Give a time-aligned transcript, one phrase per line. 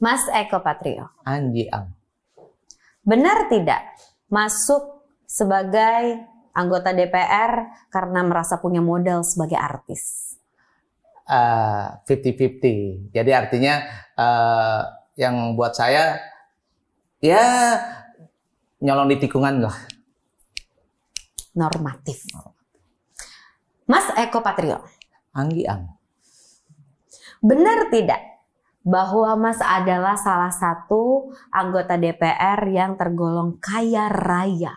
[0.00, 1.12] Mas Eko Patrio.
[1.28, 1.92] Anji Ang.
[3.04, 3.84] Benar tidak
[4.32, 6.24] masuk sebagai
[6.56, 10.34] anggota DPR karena merasa punya modal sebagai artis?
[11.28, 13.12] Uh, 50-50.
[13.12, 13.84] Jadi artinya
[14.16, 14.82] uh,
[15.20, 16.16] yang buat saya
[17.20, 17.76] ya
[18.80, 19.76] nyolong di tikungan lah.
[21.60, 22.24] Normatif.
[23.84, 24.80] Mas Eko Patrio.
[25.36, 25.92] Anggi Ang.
[27.44, 28.29] Benar tidak
[28.80, 34.72] bahwa Mas adalah salah satu anggota DPR yang tergolong kaya raya.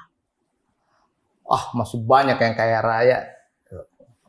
[1.47, 3.17] Oh, masih banyak yang kaya raya.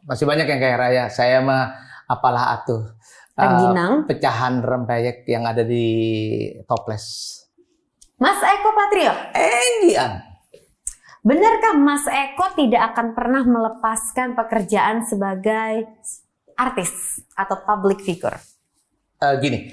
[0.04, 1.02] Masih banyak yang kaya raya.
[1.10, 1.74] Saya mah
[2.06, 2.94] apalah atuh.
[3.34, 5.86] Uh, pecahan rempeyek yang ada di
[6.70, 7.34] toples.
[8.14, 9.10] Mas Eko Patrio.
[9.34, 10.22] Enggian.
[11.24, 15.88] Benarkah Mas Eko tidak akan pernah melepaskan pekerjaan sebagai
[16.54, 18.38] artis atau public figure?
[19.24, 19.72] Uh, gini,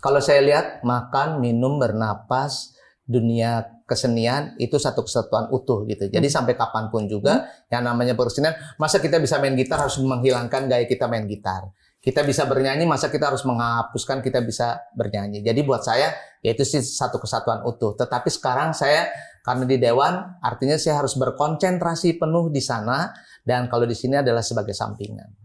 [0.00, 2.72] kalau saya lihat makan, minum, bernapas,
[3.04, 6.08] dunia kesenian itu satu kesatuan utuh gitu.
[6.08, 6.34] Jadi hmm.
[6.40, 7.72] sampai kapan pun juga hmm.
[7.72, 11.68] yang namanya persenian, masa kita bisa main gitar harus menghilangkan gaya kita main gitar.
[12.00, 15.40] Kita bisa bernyanyi, masa kita harus menghapuskan kita bisa bernyanyi.
[15.40, 16.12] Jadi buat saya
[16.44, 17.96] yaitu sih satu kesatuan utuh.
[17.96, 19.08] Tetapi sekarang saya
[19.40, 23.08] karena di dewan artinya saya harus berkonsentrasi penuh di sana
[23.40, 25.43] dan kalau di sini adalah sebagai sampingan.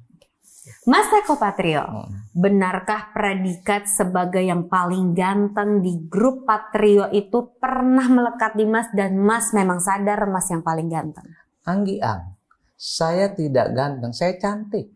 [0.88, 2.32] Mas Eko Patrio, hmm.
[2.32, 9.20] benarkah predikat sebagai yang paling ganteng di grup Patrio itu pernah melekat di Mas dan
[9.20, 11.28] Mas memang sadar Mas yang paling ganteng?
[11.68, 12.40] Anggi Ang,
[12.80, 14.88] saya tidak ganteng, saya cantik.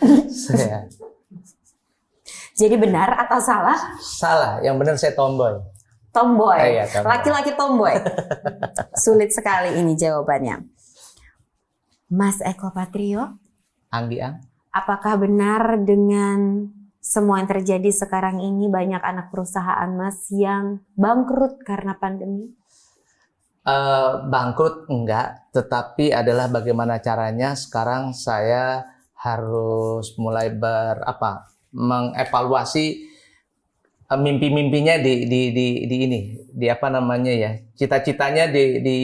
[0.48, 0.88] saya.
[2.56, 3.98] Jadi benar atau salah?
[4.00, 5.60] Salah, yang benar saya tomboy.
[6.14, 7.98] Tomboy, eh, iya, laki-laki tomboy.
[9.04, 10.62] Sulit sekali ini jawabannya.
[12.14, 13.42] Mas Eko Patrio,
[13.94, 14.42] Anggi Ang.
[14.74, 16.66] Apakah benar dengan
[16.98, 22.50] semua yang terjadi sekarang ini banyak anak perusahaan Mas yang bangkrut karena pandemi?
[23.64, 28.84] Uh, bangkrut enggak, tetapi adalah bagaimana caranya sekarang saya
[29.14, 33.08] harus mulai ber apa mengevaluasi
[34.12, 36.20] uh, mimpi-mimpinya di, di di di ini
[36.52, 38.96] di apa namanya ya cita-citanya di di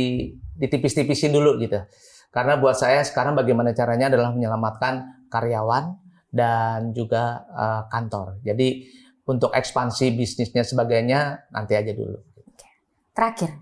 [0.61, 1.81] ditipis-tipisin dulu gitu
[2.31, 5.99] karena buat saya sekarang bagaimana caranya adalah menyelamatkan karyawan
[6.31, 8.39] dan juga uh, kantor.
[8.47, 8.87] Jadi
[9.27, 12.19] untuk ekspansi bisnisnya sebagainya nanti aja dulu.
[13.11, 13.59] Terakhir,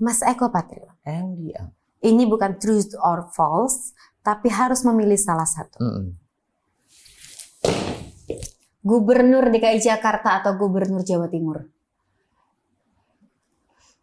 [0.00, 0.96] Mas Eko Patrio.
[1.40, 1.68] dia.
[2.04, 3.92] Ini bukan truth or false,
[4.24, 5.76] tapi harus memilih salah satu.
[5.80, 6.06] Mm -mm.
[8.84, 11.64] Gubernur DKI Jakarta atau Gubernur Jawa Timur?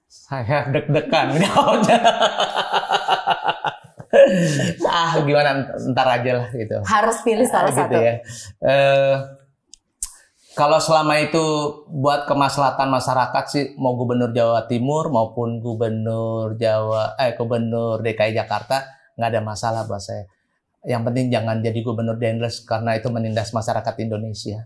[0.09, 1.37] Saya deg-degan
[4.87, 6.77] ah gimana ntar aja lah gitu.
[6.83, 7.95] Harus pilih salah gitu satu.
[7.95, 8.13] Ya.
[8.59, 9.15] Uh,
[10.51, 11.45] kalau selama itu
[11.87, 18.83] buat kemaslahatan masyarakat sih mau gubernur Jawa Timur maupun gubernur Jawa eh gubernur DKI Jakarta
[19.15, 20.27] nggak ada masalah buat saya.
[20.83, 24.65] Yang penting jangan jadi gubernur Dendles karena itu menindas masyarakat Indonesia.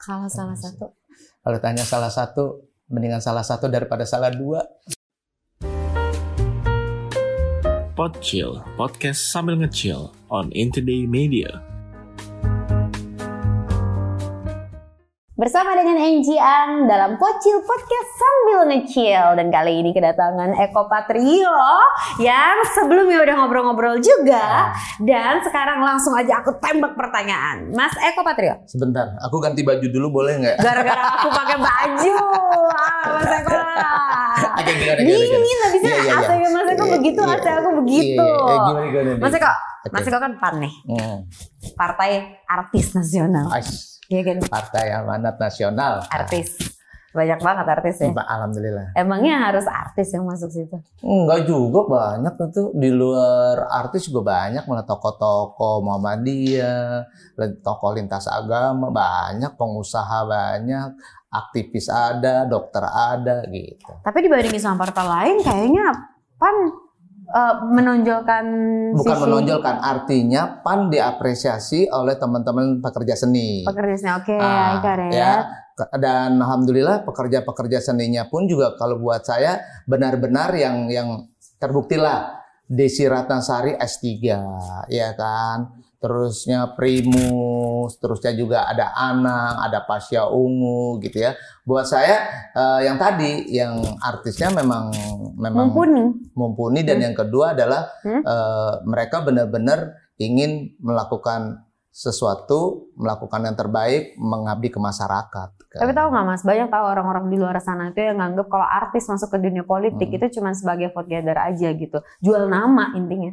[0.00, 0.96] Kalau salah satu.
[1.40, 4.64] Kalau tanya salah satu, mendingan salah satu daripada salah dua.
[8.00, 11.60] Podchill, podcast sambil ngechill on Intoday Media.
[15.40, 21.56] Bersama dengan Angie Ang dalam Pocil Podcast sambil ngecil dan kali ini kedatangan Eko Patrio
[22.20, 24.68] yang sebelumnya udah ngobrol-ngobrol juga
[25.00, 27.72] dan sekarang langsung aja aku tembak pertanyaan.
[27.72, 28.60] Mas Eko Patrio.
[28.68, 30.56] Sebentar, aku ganti baju dulu boleh nggak?
[30.60, 32.16] Gara-gara aku pakai baju.
[32.76, 33.56] Ah, Mas Eko.
[35.00, 35.40] Dingin
[35.72, 35.88] bisa.
[35.88, 36.48] Iya, iya, iya.
[36.52, 38.28] Mas Eko begitu, iya, aku begitu.
[38.44, 39.50] Gimana, gimana, Mas Eko,
[39.88, 40.74] Mas Eko kan PAN nih.
[41.80, 43.48] Partai Artis Nasional.
[43.56, 44.36] Ais Iya kan?
[44.50, 46.02] Partai Amanat Nasional.
[46.10, 46.58] Artis.
[47.10, 48.10] Banyak banget artis ya.
[48.14, 48.94] Alhamdulillah.
[48.94, 50.78] Emangnya harus artis yang masuk situ?
[51.02, 57.06] Enggak juga banyak itu di luar artis juga banyak malah toko-toko Muhammadiyah,
[57.62, 60.94] toko lintas agama banyak, pengusaha banyak,
[61.30, 63.90] aktivis ada, dokter ada gitu.
[64.06, 65.86] Tapi dibandingin sama partai lain kayaknya
[66.38, 66.54] pan
[67.30, 68.44] uh, menonjolkan
[68.94, 69.22] bukan sisi...
[69.24, 73.64] menonjolkan artinya pan diapresiasi oleh teman-teman pekerja seni.
[73.64, 74.78] Pekerja seni oke okay, ah,
[75.08, 75.08] ya.
[75.10, 75.34] ya.
[75.96, 81.24] Dan alhamdulillah pekerja-pekerja seninya pun juga kalau buat saya benar-benar yang yang
[81.56, 84.06] terbukti lah Desi Ratnasari S3
[84.92, 91.36] ya kan terusnya Primus, terusnya juga ada Anang, ada Pasya Ungu gitu ya.
[91.68, 92.24] Buat saya
[92.56, 94.90] uh, yang tadi yang artisnya memang
[95.36, 97.04] memang mumpuni, mumpuni dan hmm.
[97.04, 98.24] yang kedua adalah hmm?
[98.24, 105.48] uh, mereka benar-benar ingin melakukan sesuatu, melakukan yang terbaik, mengabdi ke masyarakat.
[105.70, 105.78] Kan.
[105.86, 109.06] Tapi tahu nggak mas, banyak tahu orang-orang di luar sana itu yang nganggep kalau artis
[109.06, 110.16] masuk ke dunia politik hmm.
[110.18, 113.30] itu cuma sebagai vote gather aja gitu, jual nama intinya.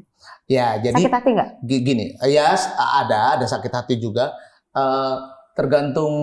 [0.48, 1.50] Ya, jadi sakit hati nggak?
[1.68, 4.32] Gini, ya ada, ada sakit hati juga.
[4.72, 5.20] Uh,
[5.60, 6.16] tergantung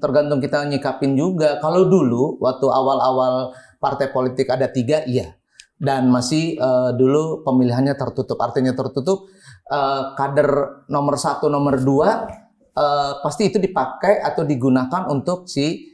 [0.00, 1.60] tergantung kita nyikapin juga.
[1.60, 5.36] Kalau dulu waktu awal-awal partai politik ada tiga, iya.
[5.76, 8.40] Dan masih uh, dulu pemilihannya tertutup.
[8.40, 9.28] Artinya tertutup
[9.68, 12.32] uh, kader nomor satu, nomor dua
[12.72, 15.92] uh, pasti itu dipakai atau digunakan untuk si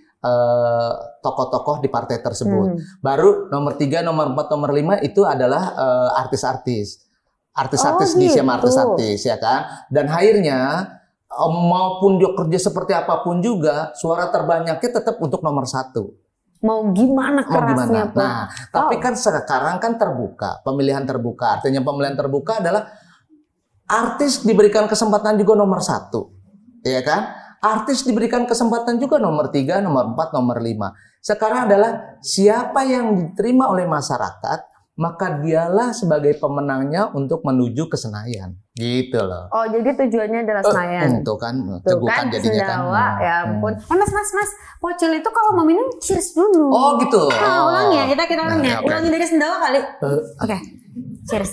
[1.19, 2.79] tokoh-tokoh uh, di partai tersebut.
[2.79, 2.81] Hmm.
[3.03, 5.75] Baru nomor tiga, nomor empat, nomor lima itu adalah
[6.15, 7.11] artis-artis.
[7.53, 8.45] Artis-artis oh, di gitu.
[8.45, 9.89] artis-artis ya kan.
[9.93, 10.89] Dan akhirnya
[11.49, 16.23] maupun dia kerja seperti apa pun juga suara terbanyaknya tetap untuk nomor satu
[16.63, 18.01] mau gimana kerasnya mau gimana?
[18.15, 18.71] Nah, oh.
[18.71, 21.59] tapi kan sekarang kan terbuka, pemilihan terbuka.
[21.59, 22.87] Artinya pemilihan terbuka adalah
[23.91, 26.31] artis diberikan kesempatan juga nomor satu,
[26.87, 27.35] ya kan?
[27.63, 30.95] Artis diberikan kesempatan juga nomor tiga, nomor empat, nomor lima.
[31.23, 38.61] Sekarang adalah siapa yang diterima oleh masyarakat maka dialah sebagai pemenangnya untuk menuju ke Senayan.
[38.77, 39.49] Gitu loh.
[39.49, 41.09] Oh, jadi tujuannya adalah Senayan.
[41.09, 42.77] Uh, itu kan, Tuh kan, jadinya kan.
[42.77, 43.25] sendawa, kan.
[43.25, 43.73] ya ampun.
[43.73, 43.89] Hmm.
[43.89, 44.51] Eh, mas, mas, mas,
[44.83, 46.69] Pocil itu kalau mau minum cheers dulu.
[46.69, 47.25] Oh, gitu.
[47.33, 48.77] Nah, ulang ya, kita kita ulang ya.
[48.85, 49.81] Ulangi dari sendawa kali.
[49.81, 50.21] Uh, Oke.
[50.45, 50.61] Okay.
[51.29, 51.53] Cheers.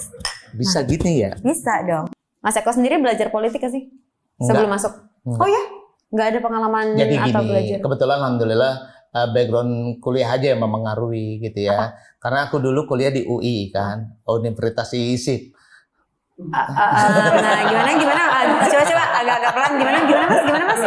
[0.59, 0.87] Bisa nah.
[0.89, 1.31] gini ya?
[1.39, 2.11] Bisa dong.
[2.43, 3.87] Mas Eko sendiri belajar politik gak sih?
[4.39, 4.83] Sebelum Enggak.
[4.83, 4.93] masuk.
[5.23, 5.39] Enggak.
[5.39, 5.63] Oh ya?
[6.09, 7.77] Enggak ada pengalaman Jadi atau gini, belajar?
[7.85, 8.73] kebetulan alhamdulillah
[9.13, 11.75] uh, background kuliah aja yang mempengaruhi gitu ya.
[11.75, 11.85] Apa?
[12.19, 15.55] Karena aku dulu kuliah di UI kan, Universitas ISIP.
[16.39, 18.23] Uh, uh, nah gimana gimana?
[18.71, 19.03] Coba coba.
[19.19, 19.71] Agak-agak pelan.
[19.75, 20.41] Gimana gimana mas?
[20.47, 20.81] Gimana mas?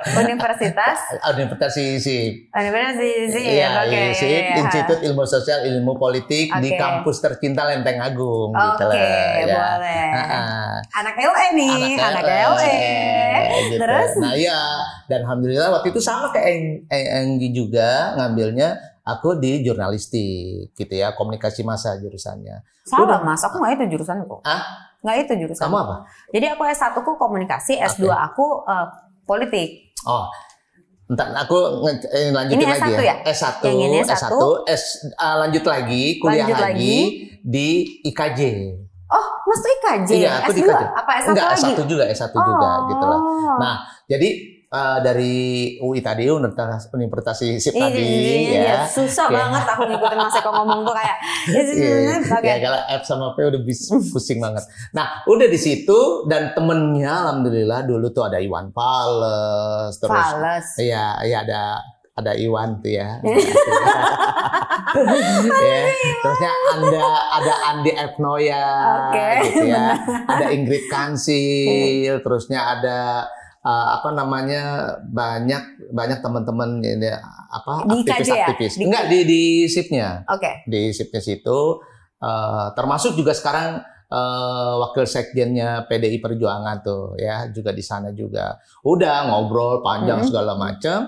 [0.00, 0.98] Universitas?
[1.36, 4.04] Universitas ISIP Universitas ISIP ya, oke okay.
[4.16, 6.62] ISIP Institut Ilmu Sosial Ilmu Politik okay.
[6.64, 9.44] di kampus tercinta Lenteng Agung okay, gitu lah ya.
[9.44, 10.08] boleh.
[10.16, 10.74] Uh,
[11.04, 12.76] anak LE nih anak, anak LE,
[13.68, 13.76] gitu.
[13.76, 14.10] terus?
[14.18, 14.60] Nah ya
[15.12, 21.64] dan alhamdulillah waktu itu sama kayak Enggi juga ngambilnya aku di jurnalistik gitu ya komunikasi
[21.64, 24.62] massa jurusannya salah mas aku nggak itu jurusan kok ah
[25.00, 25.96] nggak itu jurusan kamu apa
[26.30, 28.12] jadi aku S1 ku komunikasi S2 okay.
[28.12, 28.86] aku uh,
[29.24, 30.28] politik oh
[31.10, 31.82] Entar aku
[32.14, 33.02] eh, lanjutin ini lagi S1 ya.
[33.02, 33.14] ya?
[33.34, 34.34] S1, yang ini S1, S1
[34.70, 34.82] S,
[35.18, 36.96] uh, lanjut lagi, kuliah lanjut lagi, lagi
[37.42, 37.68] di
[38.06, 38.40] IKJ.
[39.10, 40.10] Oh, Mas tuh IKJ?
[40.22, 40.56] Iya, aku S2?
[40.56, 40.82] di IKJ.
[40.94, 41.62] Apa S1 Enggak, lagi?
[41.66, 42.42] S1 juga, S1 oh.
[42.46, 43.20] juga gitu loh.
[43.58, 43.74] Nah,
[44.06, 44.28] jadi
[44.70, 48.78] uh, dari UI tadi Universitas Universitas SIP iya, tadi iya, iya, ya.
[48.86, 49.38] Susah yeah.
[49.44, 51.16] banget aku ngikutin Mas Eko ngomong tuh kayak
[51.50, 52.18] yeah.
[52.22, 52.48] okay.
[52.48, 53.60] ya kalau F sama P udah
[54.14, 54.64] pusing banget.
[54.94, 60.66] Nah, udah di situ dan temennya alhamdulillah dulu tuh ada Iwan Fales terus Fales.
[60.78, 61.62] Iya, iya ada
[62.20, 63.18] ada Iwan tuh ya.
[65.70, 65.80] ya.
[66.20, 67.06] Terusnya ada
[67.40, 68.66] ada Andi Evnoya
[69.08, 69.34] okay.
[69.48, 69.96] gitu ya.
[70.28, 73.24] Ada Ingrid Kansil, terusnya ada
[73.64, 77.10] uh, apa namanya banyak banyak teman-teman ini
[77.50, 78.72] apa di aktivis-aktivis.
[78.78, 78.84] Ya?
[78.86, 80.08] Enggak di di SIP-nya.
[80.28, 80.40] Oke.
[80.40, 80.54] Okay.
[80.68, 81.58] Di SIP-nya situ
[82.22, 83.80] uh, termasuk juga sekarang
[84.10, 88.56] uh, wakil sekjennya PDI Perjuangan tuh ya juga di sana juga.
[88.84, 90.30] Udah ngobrol panjang mm -hmm.
[90.30, 90.98] segala macam.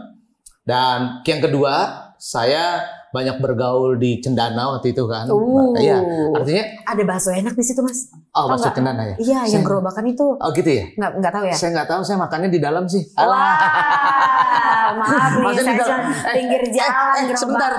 [0.63, 1.75] Dan yang kedua,
[2.23, 5.29] saya banyak bergaul di Cendana waktu itu kan.
[5.29, 6.01] Uh, iya,
[6.33, 8.09] artinya ada bakso enak di situ, Mas.
[8.33, 9.17] Oh, bakso Cendana ya?
[9.21, 10.25] Iya, saya, yang gerobakan itu.
[10.41, 10.89] Oh, gitu ya?
[10.97, 11.55] Nggak, nggak tahu ya?
[11.55, 13.05] Saya nggak tahu, saya makannya di dalam sih.
[13.21, 16.01] Wah, maaf nih, saya di dalam.
[16.33, 17.73] pinggir jalan, eh, eh, sebentar.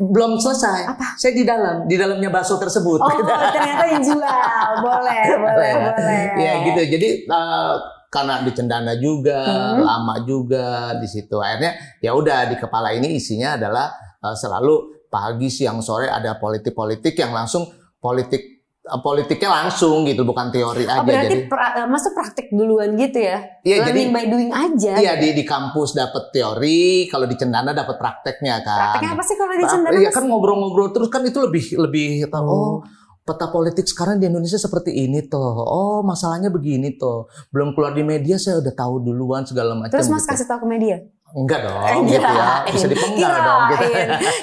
[0.00, 0.88] Belum selesai.
[0.88, 1.06] Apa?
[1.20, 2.96] Saya di dalam, di dalamnya bakso tersebut.
[2.96, 3.12] Oh,
[3.52, 4.72] ternyata yang jual.
[4.80, 6.20] Boleh, boleh, boleh.
[6.40, 6.80] Iya, gitu.
[6.96, 7.76] Jadi uh,
[8.08, 9.84] karena di Cendana juga, hmm.
[9.84, 11.36] lama juga di situ.
[11.36, 17.18] Akhirnya ya udah di kepala ini isinya adalah uh, selalu pagi, siang, sore ada politik-politik
[17.18, 17.66] yang langsung
[17.98, 22.46] politik uh, politiknya langsung gitu bukan teori oh, aja berarti jadi pra, uh, masuk praktik
[22.48, 27.28] duluan gitu ya iya jadi by doing aja iya di di kampus dapat teori kalau
[27.28, 31.12] di cendana dapat prakteknya kan prakteknya apa sih kalau di cendana iya kan ngobrol-ngobrol terus
[31.12, 32.74] kan itu lebih lebih tahu oh
[33.20, 35.62] peta politik sekarang di Indonesia seperti ini toh.
[35.62, 37.30] Oh, masalahnya begini toh.
[37.54, 39.94] Belum keluar di media saya udah tahu duluan segala macam.
[39.94, 40.34] Terus Mas gitu.
[40.34, 40.96] kasih tahu ke media?
[41.30, 42.50] Enggak dong, eh, gitu ya.
[42.66, 43.84] Bisa dipenggal dong gitu.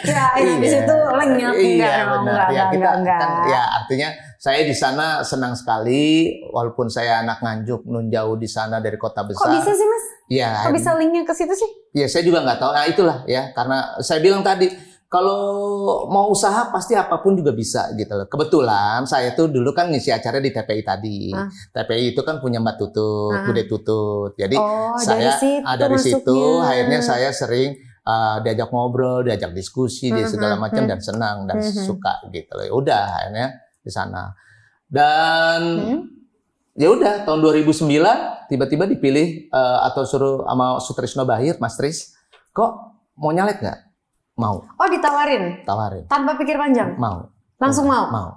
[0.08, 0.56] Ya, iya.
[0.56, 2.20] Habis itu lenyap iya, enggak benar.
[2.24, 7.44] enggak, ya, kita enggak, kan ya artinya saya di sana senang sekali walaupun saya anak
[7.44, 9.50] nganjuk nun jauh di sana dari kota besar.
[9.50, 10.06] Kok bisa sih, Mas?
[10.32, 10.50] Iya.
[10.70, 11.70] Kok bisa linknya ke situ sih?
[11.98, 12.72] Iya, saya juga nggak tahu.
[12.72, 14.72] Nah, itulah ya karena saya bilang tadi
[15.08, 15.40] kalau
[16.12, 18.28] mau usaha pasti apa pun juga bisa gitu loh.
[18.28, 21.32] Kebetulan saya tuh dulu kan ngisi acara di TPI tadi.
[21.32, 21.48] Ah.
[21.48, 23.48] TPI itu kan punya Mbak Tutut, ah.
[23.48, 24.36] Bude Tutut.
[24.36, 26.60] Jadi oh, saya dari ada di situ.
[26.60, 30.28] Akhirnya saya sering uh, diajak ngobrol, diajak diskusi, uh -huh.
[30.28, 30.92] segala macam uh -huh.
[30.92, 31.86] dan senang dan uh -huh.
[31.88, 32.66] suka gitu loh.
[32.68, 33.48] Ya udah akhirnya
[33.80, 34.36] di sana.
[34.92, 36.02] Dan hmm?
[36.76, 42.12] ya udah tahun 2009 tiba-tiba dipilih uh, atau suruh sama Sutrisno Bahir, Mas Tris,
[42.52, 43.87] kok mau nyalek nggak?
[44.38, 44.64] Mau.
[44.64, 45.66] Oh ditawarin?
[45.66, 46.06] Tawarin.
[46.06, 46.94] Tanpa pikir panjang?
[46.96, 47.28] Mau.
[47.58, 48.08] Langsung mau?
[48.14, 48.30] Mau.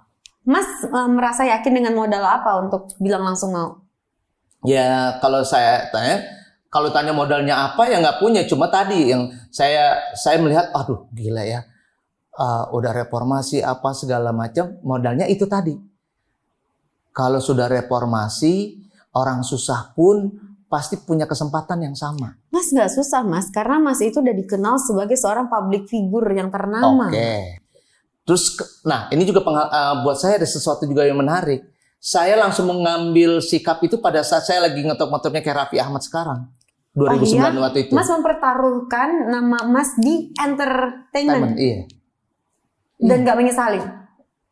[0.48, 3.84] Mas uh, merasa yakin dengan modal apa untuk bilang langsung mau?
[4.64, 6.24] Ya kalau saya tanya,
[6.72, 8.48] kalau tanya modalnya apa ya nggak punya.
[8.48, 11.68] Cuma tadi yang saya saya melihat, aduh gila ya,
[12.40, 15.76] uh, udah reformasi apa segala macam, modalnya itu tadi
[17.10, 18.80] kalau sudah reformasi,
[19.12, 20.30] orang susah pun
[20.70, 22.38] pasti punya kesempatan yang sama.
[22.54, 27.10] Mas nggak susah mas, karena mas itu udah dikenal sebagai seorang public figure yang ternama.
[27.10, 27.18] Oke.
[27.18, 27.42] Okay.
[28.22, 28.54] Terus,
[28.86, 31.66] nah ini juga uh, buat saya ada sesuatu juga yang menarik.
[31.98, 36.46] Saya langsung mengambil sikap itu pada saat saya lagi ngetok-ngetoknya kayak Raffi Ahmad sekarang.
[36.94, 37.50] 2009 oh, iya?
[37.58, 37.92] waktu itu.
[37.98, 41.58] Mas mempertaruhkan nama Mas di entertainment.
[41.58, 41.90] iya.
[43.02, 43.82] Dan nggak menyesali.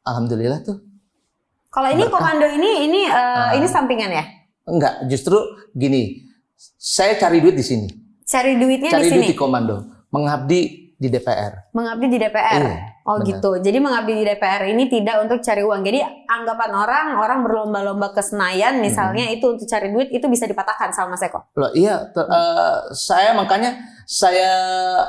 [0.02, 0.82] Alhamdulillah tuh.
[1.70, 2.18] Kalau ini Berkah.
[2.18, 4.24] komando ini ini uh, uh, ini sampingan ya?
[4.68, 5.36] Enggak, justru
[5.72, 6.28] gini.
[6.78, 7.88] Saya cari duit di sini.
[8.28, 9.14] Cari duitnya cari di sini.
[9.14, 9.76] Cari duit di komando.
[10.12, 11.70] Mengabdi di DPR.
[11.70, 12.58] Mengabdi di DPR.
[12.58, 13.28] Iya, oh benar.
[13.30, 13.50] gitu.
[13.62, 15.80] Jadi mengabdi di DPR ini tidak untuk cari uang.
[15.86, 19.36] Jadi anggapan orang orang berlomba-lomba ke Senayan misalnya hmm.
[19.38, 21.46] itu untuk cari duit itu bisa dipatahkan sama Mas Eko.
[21.54, 23.78] Loh iya, ter, uh, saya makanya
[24.10, 24.50] saya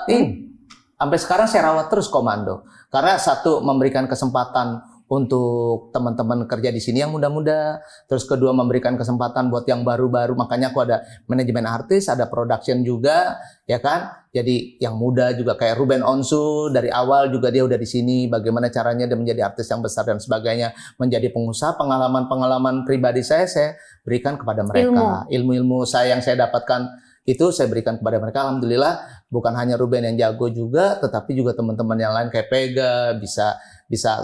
[0.06, 0.54] ini
[0.94, 2.70] sampai sekarang saya rawat terus komando.
[2.94, 7.82] Karena satu memberikan kesempatan untuk teman-teman kerja di sini yang muda-muda.
[8.06, 10.38] Terus kedua memberikan kesempatan buat yang baru-baru.
[10.38, 14.14] Makanya aku ada manajemen artis, ada production juga, ya kan?
[14.30, 18.30] Jadi yang muda juga kayak Ruben Onsu dari awal juga dia udah di sini.
[18.30, 21.74] Bagaimana caranya dia menjadi artis yang besar dan sebagainya, menjadi pengusaha.
[21.74, 23.74] Pengalaman-pengalaman pribadi saya saya
[24.06, 25.26] berikan kepada mereka.
[25.26, 26.86] Ilmu-ilmu saya yang saya dapatkan
[27.26, 28.46] itu saya berikan kepada mereka.
[28.46, 33.58] Alhamdulillah bukan hanya Ruben yang jago juga, tetapi juga teman-teman yang lain kayak Pega bisa
[33.90, 34.22] bisa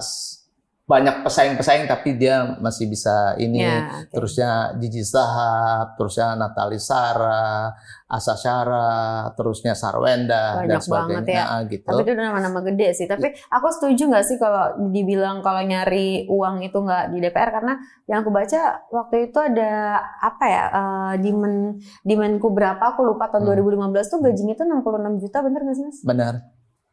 [0.86, 4.14] banyak pesaing-pesaing tapi dia masih bisa ini ya, okay.
[4.14, 7.74] terusnya Gigi Zahab terusnya Natali Sara
[8.06, 11.42] Asa Syara terusnya Sarwenda banyak dan sebagainya banget ya.
[11.42, 11.88] Nah, gitu.
[11.90, 16.62] tapi itu nama-nama gede sih tapi aku setuju nggak sih kalau dibilang kalau nyari uang
[16.62, 17.74] itu nggak di DPR karena
[18.06, 18.62] yang aku baca
[18.94, 23.90] waktu itu ada apa ya uh, di men di menku berapa aku lupa tahun hmm.
[23.90, 26.34] 2015 tuh gajinya itu 66 juta bener nggak sih mas benar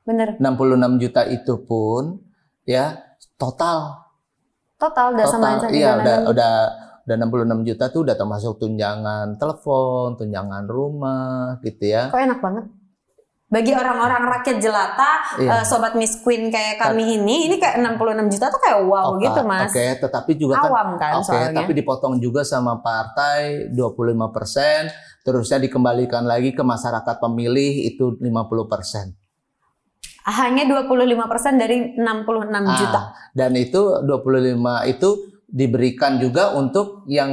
[0.08, 2.24] bener 66 juta itu pun
[2.64, 3.11] ya
[3.42, 3.78] total.
[4.78, 6.54] Total udah total, sama Iya, udah udah
[7.02, 12.14] udah 66 juta tuh udah termasuk tunjangan telepon, tunjangan rumah gitu ya.
[12.14, 12.64] Kok enak banget.
[13.52, 15.60] Bagi orang-orang rakyat jelata, iya.
[15.60, 19.28] uh, sobat Miss Queen kayak kami ini, ini kayak 66 juta tuh kayak wow okay,
[19.28, 19.68] gitu, Mas.
[19.68, 25.20] Oke, okay, tetapi juga Awam kan, kan Oke, okay, tapi dipotong juga sama partai 25%,
[25.20, 29.21] terusnya dikembalikan lagi ke masyarakat pemilih itu 50%
[30.22, 33.00] hanya 25% dari 66 ah, juta.
[33.34, 35.08] Dan itu 25 itu
[35.50, 37.30] diberikan juga untuk yang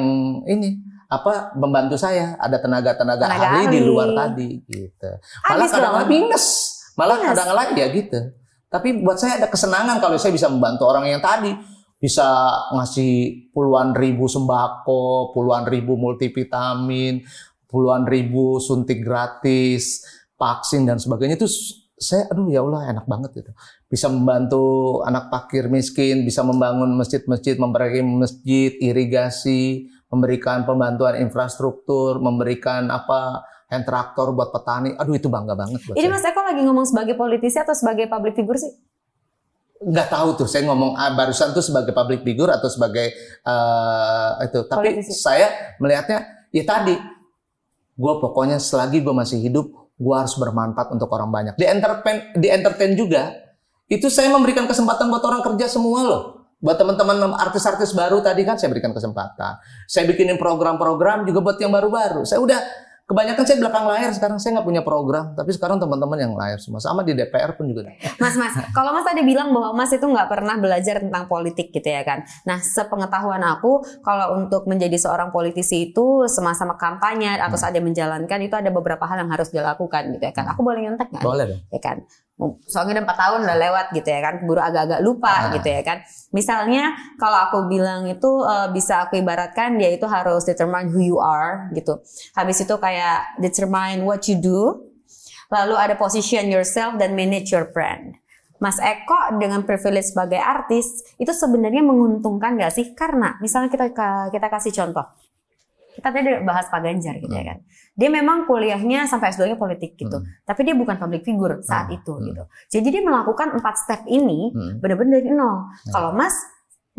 [0.49, 2.33] ini apa membantu saya.
[2.41, 5.09] Ada tenaga-tenaga ahli, ahli di luar tadi gitu.
[5.45, 6.45] Malah kadang-kadang minus,
[6.97, 8.19] malah kadang-kadang ya gitu.
[8.69, 11.53] Tapi buat saya ada kesenangan kalau saya bisa membantu orang yang tadi.
[11.99, 12.23] Bisa
[12.71, 17.27] ngasih puluhan ribu sembako, puluhan ribu multivitamin,
[17.67, 20.07] puluhan ribu suntik gratis,
[20.39, 21.35] vaksin dan sebagainya.
[21.35, 21.51] Itu
[21.99, 23.51] saya aduh ya Allah enak banget gitu.
[23.91, 24.63] Bisa membantu
[25.03, 33.85] anak pakir miskin, bisa membangun masjid-masjid, memperbaiki masjid, irigasi, memberikan pembantuan infrastruktur, memberikan apa hand
[33.85, 34.95] traktor buat petani.
[34.95, 36.15] Aduh itu bangga banget buat Ini saya.
[36.15, 38.73] Mas Eko lagi ngomong sebagai politisi atau sebagai public figure sih?
[39.79, 43.15] Nggak tahu tuh, saya ngomong ah, barusan tuh sebagai public figure atau sebagai
[43.47, 44.59] uh, itu.
[44.67, 45.15] Tapi politisi.
[45.15, 46.99] saya melihatnya ya tadi,
[47.95, 51.53] gue pokoknya selagi gue masih hidup, gue harus bermanfaat untuk orang banyak.
[51.59, 53.35] Di entertain, di entertain juga,
[53.91, 56.23] itu saya memberikan kesempatan buat orang kerja semua loh.
[56.59, 59.59] Buat teman-teman artis-artis baru tadi kan saya berikan kesempatan.
[59.87, 62.23] Saya bikinin program-program juga buat yang baru-baru.
[62.23, 62.59] Saya udah
[63.09, 66.77] Kebanyakan saya belakang layar sekarang saya nggak punya program, tapi sekarang teman-teman yang layar semua
[66.77, 67.89] sama di DPR pun juga.
[68.21, 71.89] Mas Mas, kalau Mas tadi bilang bahwa Mas itu nggak pernah belajar tentang politik gitu
[71.89, 72.21] ya kan?
[72.45, 77.63] Nah sepengetahuan aku, kalau untuk menjadi seorang politisi itu semasa kampanye atau hmm.
[77.65, 80.45] saat dia menjalankan itu ada beberapa hal yang harus dilakukan gitu ya kan?
[80.53, 81.25] Aku boleh nyontek nggak?
[81.25, 81.61] Boleh dong.
[81.73, 82.05] Ya kan?
[82.71, 85.51] Soalnya udah empat tahun udah lewat gitu ya kan buru agak-agak lupa nah.
[85.59, 85.97] gitu ya kan
[86.31, 91.19] misalnya kalau aku bilang itu uh, bisa aku ibaratkan dia itu harus determine who you
[91.19, 91.99] are gitu
[92.39, 94.87] habis itu kayak determine what you do
[95.51, 98.15] lalu ada position yourself dan manage your brand
[98.59, 102.91] Mas Eko dengan privilege sebagai artis itu sebenarnya menguntungkan gak sih?
[102.91, 103.87] Karena misalnya kita
[104.35, 105.07] kita kasih contoh,
[105.95, 107.49] kita tadi bahas Pak Ganjar gitu ya hmm.
[107.49, 107.57] kan.
[107.97, 110.21] Dia memang kuliahnya sampai S2-nya politik gitu.
[110.21, 110.27] Hmm.
[110.45, 111.97] Tapi dia bukan public figure saat hmm.
[111.99, 112.43] itu gitu.
[112.79, 114.79] Jadi dia melakukan empat step ini hmm.
[114.79, 115.67] benar-benar dari nol.
[115.67, 115.91] Hmm.
[115.91, 116.35] Kalau Mas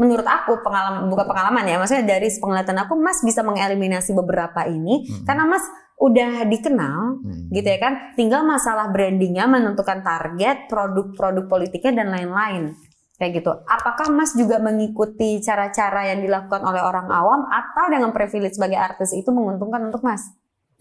[0.00, 5.04] menurut aku pengalaman bukan pengalaman ya maksudnya dari penglihatan aku Mas bisa mengeliminasi beberapa ini
[5.04, 5.28] hmm.
[5.28, 5.60] karena Mas
[6.00, 7.52] udah dikenal hmm.
[7.52, 12.72] gitu ya kan tinggal masalah brandingnya menentukan target produk-produk politiknya dan lain-lain
[13.20, 13.52] kayak gitu.
[13.68, 19.12] Apakah Mas juga mengikuti cara-cara yang dilakukan oleh orang awam atau dengan privilege sebagai artis
[19.12, 20.24] itu menguntungkan untuk Mas?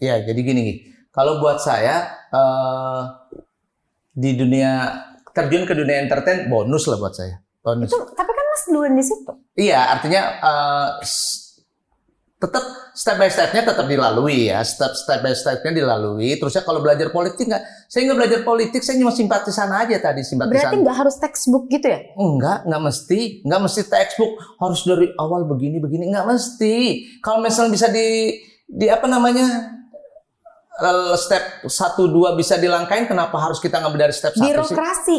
[0.00, 3.28] Ya jadi gini kalau buat saya uh,
[4.16, 4.88] di dunia
[5.36, 7.44] terjun ke dunia entertain bonus lah buat saya.
[7.60, 7.92] Bonus.
[7.92, 9.32] Itu, tapi Mas duluan di situ.
[9.54, 10.88] Iya, artinya uh,
[12.40, 12.64] tetap
[12.96, 16.40] step by stepnya tetap dilalui ya, step step by stepnya dilalui.
[16.40, 20.56] Terusnya kalau belajar politik nggak, saya nggak belajar politik, saya cuma simpatisan aja tadi simpatisan.
[20.56, 22.00] Berarti nggak harus textbook gitu ya?
[22.16, 26.76] Enggak, nggak mesti, nggak mesti textbook harus dari awal begini begini, nggak mesti.
[27.20, 29.76] Kalau misalnya bisa di di apa namanya
[30.80, 34.48] eh, step satu dua bisa dilangkain, kenapa harus kita ngambil dari step satu sih?
[34.48, 35.18] Birokrasi.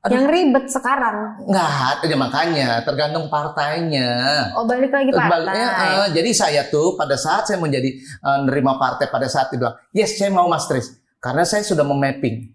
[0.00, 0.16] Aduh.
[0.16, 1.16] Yang ribet sekarang.
[1.44, 4.08] Nggak, ya makanya tergantung partainya.
[4.56, 5.28] Oh balik lagi partai.
[5.28, 9.60] Baliknya, uh, jadi saya tuh pada saat saya menjadi uh, nerima partai pada saat itu
[9.92, 10.88] yes saya mau Mas Tris.
[11.20, 12.48] Karena saya sudah memapping.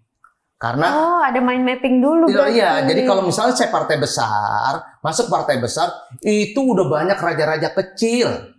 [0.58, 2.32] Karena Oh, ada main mapping dulu.
[2.32, 2.70] Iya, iya.
[2.82, 5.92] jadi kalau misalnya saya partai besar, masuk partai besar,
[6.24, 8.56] itu udah banyak raja-raja kecil.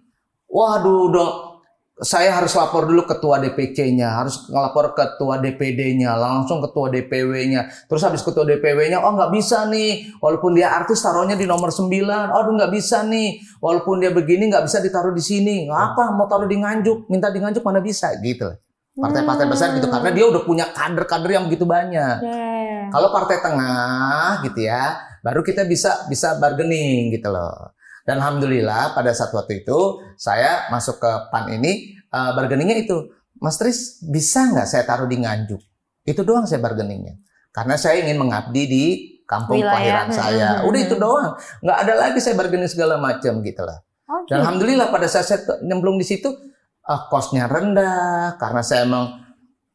[0.47, 1.27] Waduh, udah
[1.97, 7.89] saya harus lapor dulu ketua DPC-nya, harus ngelapor ketua DPD-nya, langsung ketua DPW-nya.
[7.89, 11.89] Terus habis ketua DPW-nya, oh nggak bisa nih, walaupun dia artis taruhnya di nomor 9,
[12.37, 15.65] oh nggak bisa nih, walaupun dia begini nggak bisa ditaruh di sini.
[15.65, 18.45] Apa mau taruh di Nganjuk, minta di Nganjuk mana bisa gitu.
[18.97, 22.17] Partai-partai besar gitu karena dia udah punya kader-kader yang begitu banyak.
[22.21, 22.89] Yeah.
[22.89, 27.76] Kalau partai tengah gitu ya, baru kita bisa bisa bargaining gitu loh.
[28.07, 33.11] Dan alhamdulillah pada saat waktu itu saya masuk ke PAN ini uh, bargainingnya itu,
[33.43, 35.59] Mas Tris bisa nggak saya taruh di Nganjuk?
[36.07, 37.19] Itu doang saya bargainingnya.
[37.51, 38.85] Karena saya ingin mengabdi di
[39.27, 40.63] kampung kelahiran saya.
[40.63, 41.35] Udah itu doang.
[41.59, 43.83] Nggak ada lagi saya bargaining segala macam gitu lah.
[44.07, 44.31] Okay.
[44.31, 46.31] Dan alhamdulillah pada saat saya nyemplung di situ
[46.87, 49.19] uh, kosnya rendah karena saya emang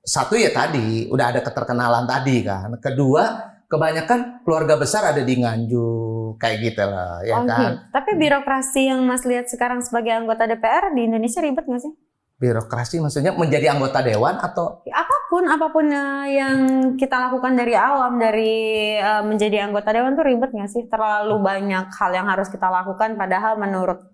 [0.00, 2.72] satu ya tadi udah ada keterkenalan tadi kan.
[2.80, 7.88] Kedua kebanyakan keluarga besar ada di Nganjuk kayak gitu lah ya oh, kan.
[7.88, 11.92] Tapi birokrasi yang Mas lihat sekarang sebagai anggota DPR di Indonesia ribet nggak sih?
[12.36, 15.86] Birokrasi maksudnya menjadi anggota dewan atau ya, apa pun apa pun
[16.28, 16.58] yang
[17.00, 20.84] kita lakukan dari awam dari uh, menjadi anggota dewan tuh ribet nggak sih?
[20.92, 24.04] Terlalu banyak hal yang harus kita lakukan padahal menurut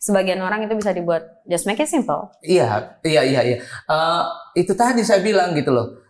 [0.00, 2.32] sebagian orang itu bisa dibuat just make it simple.
[2.40, 3.56] Iya, iya, iya, iya.
[3.84, 4.24] Uh,
[4.56, 6.03] itu tadi saya bilang gitu loh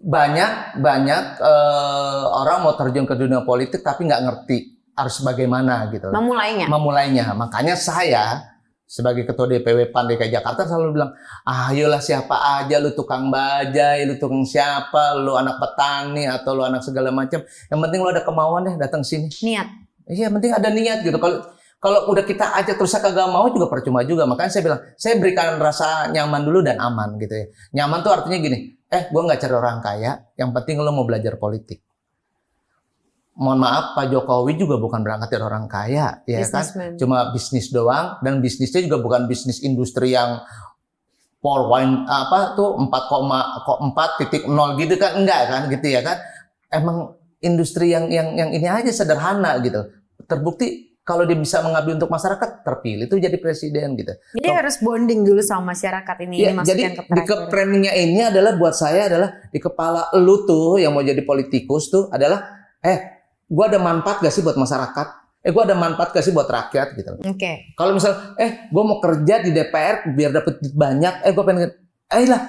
[0.00, 6.08] banyak banyak uh, orang mau terjun ke dunia politik tapi nggak ngerti harus bagaimana gitu.
[6.08, 6.66] Memulainya.
[6.68, 7.26] Memulainya.
[7.36, 8.56] Makanya saya
[8.90, 11.12] sebagai ketua DPW PAN DKI Jakarta selalu bilang,
[11.46, 16.66] ah, ayolah siapa aja lu tukang bajai, lu tukang siapa, lu anak petani atau lu
[16.66, 17.38] anak segala macam.
[17.46, 19.30] Yang penting lu ada kemauan deh datang sini.
[19.30, 19.68] Niat.
[20.10, 21.22] Iya, penting ada niat gitu.
[21.22, 21.38] Kalau
[21.80, 24.28] kalau udah kita aja terus kagak mau juga percuma juga.
[24.28, 27.46] Makanya saya bilang, saya berikan rasa nyaman dulu dan aman gitu ya.
[27.80, 31.40] Nyaman tuh artinya gini, eh gue nggak cari orang kaya, yang penting lo mau belajar
[31.40, 31.80] politik.
[33.40, 36.94] Mohon maaf, Pak Jokowi juga bukan berangkat dari orang kaya, ya kan?
[37.00, 40.44] Cuma bisnis doang, dan bisnisnya juga bukan bisnis industri yang
[41.40, 46.20] wine apa tuh 4,4 titik nol gitu kan enggak kan gitu ya kan
[46.68, 49.88] emang industri yang yang yang ini aja sederhana gitu
[50.28, 54.14] terbukti kalau dia bisa mengabdi untuk masyarakat terpilih itu jadi presiden gitu.
[54.38, 56.36] Jadi harus bonding dulu sama masyarakat ini.
[56.38, 60.78] Ya, ini jadi ke di framingnya ini adalah buat saya adalah di kepala lu tuh
[60.78, 62.46] yang mau jadi politikus tuh adalah
[62.78, 65.06] eh gua ada manfaat gak sih buat masyarakat?
[65.42, 67.10] Eh gua ada manfaat gak sih buat rakyat gitu.
[67.18, 67.34] Oke.
[67.34, 67.54] Okay.
[67.74, 71.74] Kalau misal eh gua mau kerja di DPR biar dapat banyak, eh gua pengen
[72.14, 72.42] eh lah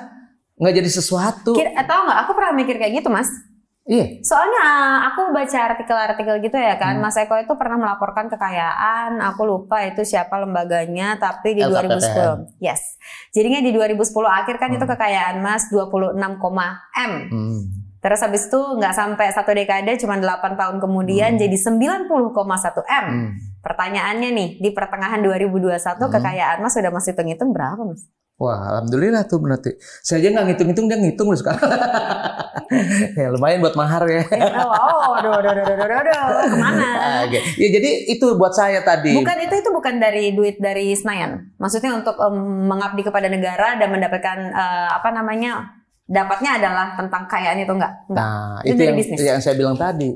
[0.62, 1.58] nggak jadi sesuatu.
[1.58, 2.20] Kira, tahu nggak?
[2.22, 3.34] Aku pernah mikir kayak gitu mas.
[3.82, 4.22] Iya.
[4.22, 7.04] Soalnya ah, aku baca artikel-artikel gitu ya kan, hmm.
[7.04, 12.46] Mas Eko itu pernah melaporkan kekayaan, aku lupa itu siapa lembaganya, tapi di LKPPN.
[12.54, 12.62] 2010.
[12.62, 13.02] Yes.
[13.34, 14.78] Jadinya di 2010 akhir kan hmm.
[14.78, 17.14] itu kekayaan Mas 26, M.
[17.34, 17.62] Hmm.
[18.02, 21.42] Terus habis itu nggak sampai satu dekade, cuma 8 tahun kemudian hmm.
[21.42, 23.06] jadi 90,1 M.
[23.10, 23.30] Hmm.
[23.66, 26.10] Pertanyaannya nih, di pertengahan 2021 hmm.
[26.22, 28.06] kekayaan Mas sudah masih hitung-hitung berapa Mas?
[28.42, 29.78] Wah, alhamdulillah tuh berarti.
[30.02, 31.62] Saya aja nggak ngitung-ngitung, dia ngitung loh sekarang.
[33.20, 34.24] ya lumayan buat mahar ya.
[34.64, 36.88] oh, aduh, aduh, aduh, aduh, aduh, ke mana?
[37.28, 37.40] Oke.
[37.60, 39.16] Ya jadi itu buat saya tadi.
[39.16, 41.52] Bukan itu itu bukan dari duit dari Senayan.
[41.60, 47.60] Maksudnya untuk um, mengabdi kepada negara dan mendapatkan uh, apa namanya dapatnya adalah tentang kekayaan
[47.64, 47.94] itu enggak?
[48.08, 48.24] enggak.
[48.24, 49.18] Nah, itu, itu yang, bisnis.
[49.20, 50.12] yang saya bilang tadi.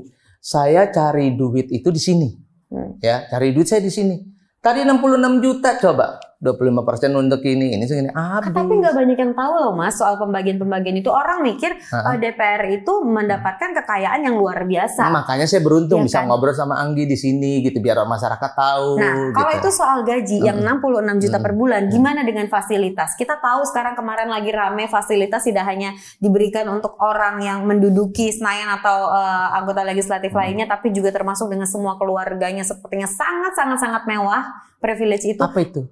[0.46, 2.28] Saya cari duit itu di sini.
[2.70, 3.02] Hmm.
[3.02, 4.14] Ya, cari duit saya di sini.
[4.62, 8.12] Tadi 66 juta coba 25% untuk ini, ini segini.
[8.12, 8.52] Habis.
[8.52, 11.08] Tapi nggak banyak yang tahu loh mas soal pembagian-pembagian itu.
[11.08, 12.16] Orang mikir uh -huh.
[12.20, 15.08] DPR itu mendapatkan kekayaan yang luar biasa.
[15.08, 16.28] Nah, makanya saya beruntung ya bisa kan?
[16.28, 19.00] ngobrol sama Anggi di sini gitu biar masyarakat tahu.
[19.00, 19.32] Nah, gitu.
[19.32, 23.16] kalau itu soal gaji yang 66 juta per bulan, gimana dengan fasilitas?
[23.16, 28.68] Kita tahu sekarang kemarin lagi rame fasilitas tidak hanya diberikan untuk orang yang menduduki Senayan
[28.76, 34.02] atau uh, anggota legislatif lainnya, tapi juga termasuk dengan semua keluarganya sepertinya sangat sangat sangat
[34.04, 34.44] mewah
[34.76, 35.40] privilege itu.
[35.40, 35.88] Apa itu?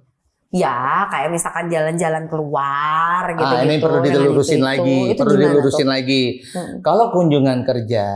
[0.55, 3.43] Ya, kayak misalkan jalan-jalan keluar gitu.
[3.43, 5.91] Ah, ini perlu dilurusin lagi, itu perlu dilurusin tuh?
[5.91, 6.23] lagi.
[6.55, 6.79] Hmm.
[6.79, 8.07] Kalau kunjungan kerja.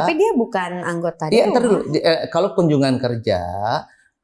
[0.00, 1.28] Tapi dia bukan anggota.
[1.28, 1.92] Iya, dulu.
[1.92, 3.40] Eh, kalau kunjungan kerja,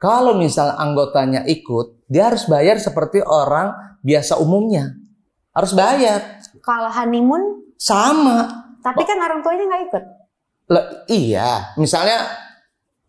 [0.00, 4.96] kalau misal anggotanya ikut, dia harus bayar seperti orang biasa umumnya.
[5.52, 6.40] Harus bayar.
[6.64, 7.68] Kalau honeymoon?
[7.76, 8.48] Sama.
[8.80, 10.04] Tapi kan orang tuanya nggak ikut.
[10.72, 12.24] Le, iya, misalnya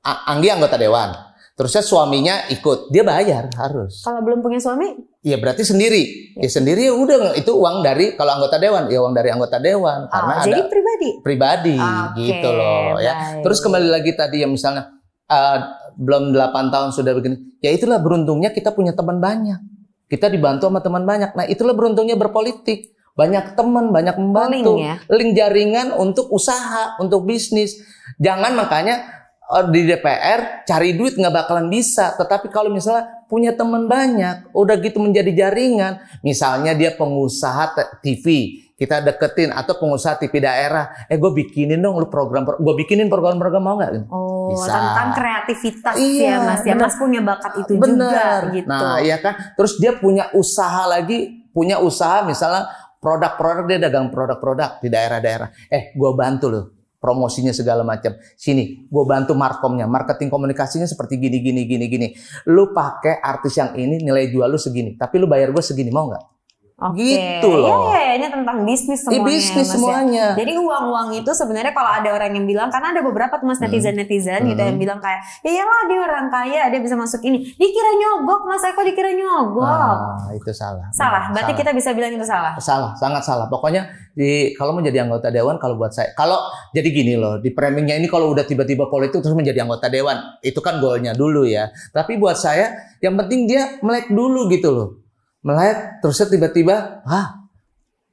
[0.04, 1.29] Anggi anggota dewan
[1.60, 4.00] Terusnya suaminya ikut, dia bayar harus.
[4.08, 4.96] Kalau belum punya suami?
[5.20, 6.32] Iya berarti sendiri.
[6.40, 9.60] Ya, ya sendiri ya udah itu uang dari kalau anggota dewan, ya uang dari anggota
[9.60, 11.10] dewan oh, karena jadi ada pribadi.
[11.20, 13.04] Pribadi okay, gitu loh baik.
[13.04, 13.14] ya.
[13.44, 14.88] Terus kembali lagi tadi yang misalnya
[15.28, 15.58] uh,
[16.00, 17.60] belum 8 tahun sudah begini.
[17.60, 19.60] Ya itulah beruntungnya kita punya teman banyak.
[20.08, 21.36] Kita dibantu sama teman banyak.
[21.36, 22.96] Nah, itulah beruntungnya berpolitik.
[23.20, 24.80] Banyak teman, banyak membantu.
[24.80, 24.96] Link, ya?
[25.12, 27.78] Link jaringan untuk usaha, untuk bisnis.
[28.16, 29.19] Jangan makanya
[29.50, 32.14] di DPR cari duit nggak bakalan bisa.
[32.14, 35.98] Tetapi kalau misalnya punya teman banyak, udah gitu menjadi jaringan.
[36.22, 37.74] Misalnya dia pengusaha
[38.06, 40.94] TV, kita deketin atau pengusaha TV daerah.
[41.10, 44.06] Eh gue bikinin dong lu program, gue bikinin program-program mau nggak?
[44.14, 44.70] Oh, bisa.
[44.70, 46.62] tentang kreativitas iya, ya mas.
[46.62, 47.98] Ya mas punya bakat itu bener.
[47.98, 48.70] juga gitu.
[48.70, 49.34] Nah iya kan.
[49.58, 52.70] Terus dia punya usaha lagi, punya usaha misalnya
[53.02, 55.50] produk-produk dia dagang produk-produk di daerah-daerah.
[55.74, 58.14] Eh gue bantu loh promosinya segala macam.
[58.36, 62.08] Sini, gue bantu markomnya, marketing komunikasinya seperti gini, gini, gini, gini.
[62.52, 66.12] Lu pakai artis yang ini, nilai jual lu segini, tapi lu bayar gue segini, mau
[66.12, 66.39] nggak?
[66.80, 67.44] Okay.
[67.44, 67.92] Gitu loh.
[67.92, 69.20] Iya, iya, ini tentang bisnis semuanya.
[69.20, 70.26] Iya, bisnis mas, semuanya.
[70.32, 70.38] Ya.
[70.40, 74.48] Jadi uang-uang itu sebenarnya kalau ada orang yang bilang, karena ada beberapa tuh mas netizen-netizen
[74.48, 74.50] hmm.
[74.56, 74.84] gitu yang hmm.
[74.88, 77.52] bilang kayak, ya iyalah dia orang kaya, dia bisa masuk ini.
[77.60, 79.68] Dikira nyogok, mas Eko dikira nyogok.
[79.68, 80.88] Ah, itu salah.
[80.96, 81.60] Salah, berarti salah.
[81.68, 82.56] kita bisa bilang itu salah.
[82.64, 83.52] Salah, sangat salah.
[83.52, 86.40] Pokoknya di kalau menjadi anggota dewan, kalau buat saya, kalau
[86.72, 90.64] jadi gini loh, di framingnya ini kalau udah tiba-tiba politik terus menjadi anggota dewan, itu
[90.64, 91.68] kan goalnya dulu ya.
[91.92, 95.09] Tapi buat saya, yang penting dia melek dulu gitu loh
[95.46, 97.48] melek terusnya tiba-tiba ah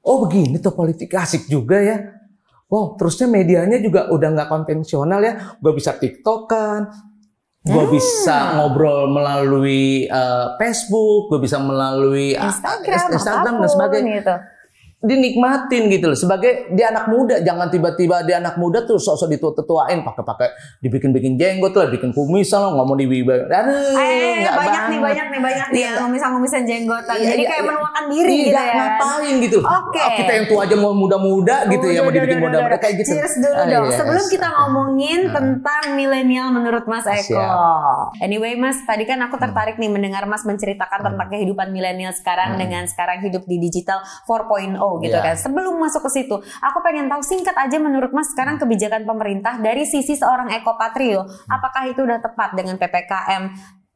[0.07, 1.99] oh begini tuh politik asik juga ya.
[2.67, 5.55] Wow, terusnya medianya juga udah nggak konvensional ya.
[5.63, 6.91] Gue bisa tiktokan,
[7.63, 7.95] gue hmm.
[7.95, 14.13] bisa ngobrol melalui uh, Facebook, gue bisa melalui ah, Instagram, Instagram dan sebagainya.
[14.19, 14.37] Gitu
[15.07, 20.03] dinikmatin gitu loh sebagai dia anak muda jangan tiba-tiba dia anak muda tuh sok-sok ditua-tuain
[20.03, 24.83] pakai-pakai dibikin-bikin jenggot lah bikin kumisan lah ngomong di wiba aduh eh, banyak banget.
[24.91, 28.33] nih banyak nih banyak nih yang kumisan-kumisan jenggotan iya, jadi iya, kayak iya, menuakan diri
[28.35, 30.03] iya, gitu ya ngapain gitu oke okay.
[30.03, 33.35] oh, kita yang tua aja mau muda-muda gitu ya mau dibikin muda-muda kayak gitu cheers
[33.39, 34.33] dulu ah, dong iya, sebelum yes.
[34.35, 35.35] kita ngomongin hmm.
[35.35, 38.19] tentang milenial menurut Mas Eko Siap.
[38.19, 41.07] anyway Mas tadi kan aku tertarik nih mendengar Mas menceritakan hmm.
[41.15, 42.61] tentang kehidupan milenial sekarang hmm.
[42.61, 45.33] dengan sekarang hidup di digital 4.0 gitu yeah.
[45.33, 45.37] kan.
[45.37, 49.85] Sebelum masuk ke situ, aku pengen tahu singkat aja menurut Mas sekarang kebijakan pemerintah dari
[49.89, 53.43] sisi seorang ekopatrio, apakah itu udah tepat dengan PPKM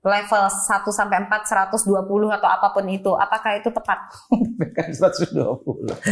[0.00, 1.84] level 1 sampai 4 120
[2.32, 4.08] atau apa pun itu apakah itu tepat?
[4.56, 5.36] PPKM 120.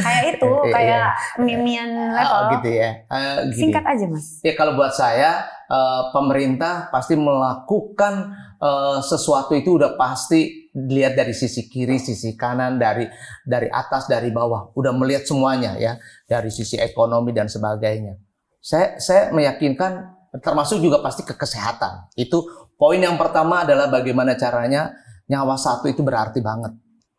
[0.04, 1.08] Kayak itu, iya, kayak
[1.40, 2.36] mimian level.
[2.36, 2.90] Oh, gitu ya.
[3.08, 3.60] Uh, gini.
[3.64, 4.26] Singkat aja, Mas.
[4.44, 11.34] Ya kalau buat saya uh, pemerintah pasti melakukan uh, sesuatu itu udah pasti dilihat dari
[11.34, 13.10] sisi kiri, sisi kanan, dari
[13.42, 15.98] dari atas, dari bawah, udah melihat semuanya ya,
[16.30, 18.14] dari sisi ekonomi dan sebagainya.
[18.62, 22.12] Saya saya meyakinkan termasuk juga pasti ke kesehatan.
[22.14, 24.94] Itu poin yang pertama adalah bagaimana caranya
[25.26, 26.76] nyawa satu itu berarti banget.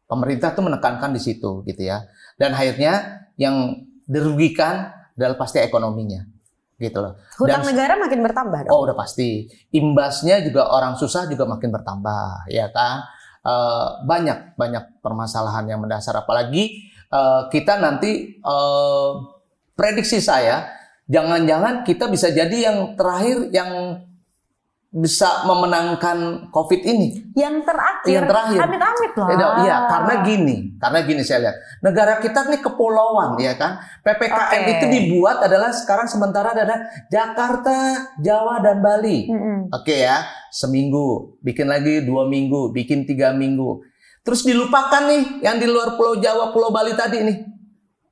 [0.09, 2.05] Pemerintah tuh menekankan di situ gitu ya.
[2.39, 6.25] Dan akhirnya yang dirugikan adalah pasti ekonominya
[6.79, 7.19] gitu loh.
[7.35, 8.71] Hutang Dan, negara makin bertambah dong.
[8.71, 9.51] Oh, udah pasti.
[9.75, 13.03] Imbasnya juga orang susah juga makin bertambah, ya kan?
[13.39, 16.11] Uh, banyak banyak permasalahan yang mendasar.
[16.11, 19.15] Apalagi uh, kita nanti uh,
[19.79, 20.67] prediksi saya
[21.07, 24.03] jangan-jangan kita bisa jadi yang terakhir yang
[24.89, 27.21] bisa memenangkan COVID ini.
[27.37, 28.09] Yang terakhir.
[28.09, 28.59] Yang terakhir.
[28.65, 29.27] Amit-amit lah.
[29.61, 31.55] Iya, karena gini, karena gini saya lihat.
[31.85, 33.77] Negara kita nih kepulauan ya kan.
[34.01, 34.73] PPKM okay.
[34.73, 39.29] itu dibuat adalah sekarang sementara ada Jakarta, Jawa dan Bali.
[39.29, 39.57] Mm -hmm.
[39.77, 43.85] Oke okay ya, seminggu, bikin lagi dua minggu, bikin tiga minggu.
[44.25, 47.37] Terus dilupakan nih yang di luar Pulau Jawa, Pulau Bali tadi nih.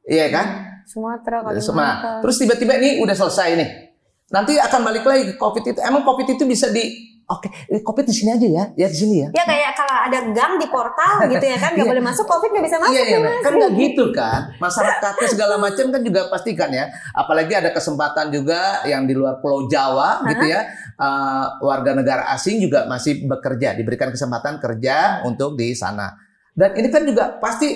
[0.07, 0.47] Iya kan?
[0.85, 2.21] Sumatera, Kalimantan.
[2.21, 3.86] Terus tiba-tiba ini udah selesai nih
[4.27, 5.79] Nanti akan balik lagi ke COVID itu.
[5.79, 9.19] Emang COVID itu bisa di Oke, okay, covid di sini aja ya, ya di sini
[9.19, 9.27] ya.
[9.35, 11.91] Ya kayak kalau ada gang di portal gitu ya kan, nggak iya.
[11.91, 12.95] boleh masuk, covid nggak bisa masuk.
[12.95, 14.41] Iya, iya, kan nggak gitu kan.
[14.63, 16.87] Masyarakatnya segala macam kan juga pastikan ya.
[17.11, 22.63] Apalagi ada kesempatan juga yang di luar Pulau Jawa gitu ya, uh, warga negara asing
[22.63, 26.15] juga masih bekerja, diberikan kesempatan kerja untuk di sana.
[26.55, 27.75] Dan ini kan juga pasti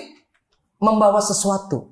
[0.80, 1.92] membawa sesuatu.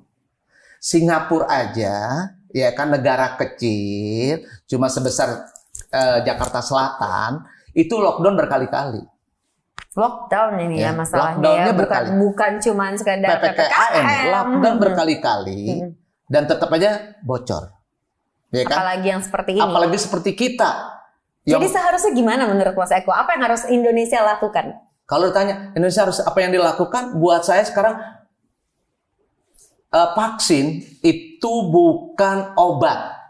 [0.80, 5.50] Singapura aja, ya kan negara kecil, cuma sebesar
[5.90, 9.02] uh, Jakarta Selatan itu lockdown berkali-kali.
[9.90, 14.82] Lockdown ini ya, ya masalahnya ya, bukan bukan cuma sekedar PPKM, lockdown hmm.
[14.86, 15.90] berkali-kali hmm.
[16.30, 17.74] dan tetap aja bocor.
[18.50, 18.82] Ya kan?
[18.82, 19.62] Apalagi yang seperti ini.
[19.62, 20.70] Apalagi seperti kita.
[21.42, 23.10] Jadi seharusnya gimana menurut Mas Eko?
[23.10, 24.76] Apa yang harus Indonesia lakukan?
[25.10, 27.98] Kalau ditanya Indonesia harus apa yang dilakukan, buat saya sekarang
[29.90, 33.20] uh, vaksin itu bukan obat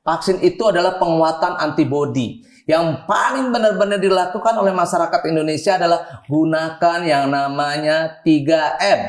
[0.00, 2.40] Vaksin itu adalah penguatan antibodi.
[2.64, 9.00] Yang paling benar-benar dilakukan oleh masyarakat Indonesia adalah gunakan yang namanya 3M.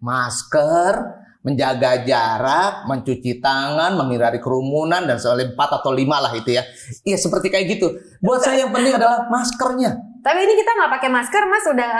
[0.00, 6.62] Masker, menjaga jarak, mencuci tangan, menghindari kerumunan dan soal 4 atau 5 lah itu ya.
[7.04, 7.96] Iya seperti kayak gitu.
[8.20, 9.96] Buat saya yang penting adalah maskernya.
[10.20, 11.64] Tapi ini kita nggak pakai masker, Mas.
[11.64, 11.92] Udah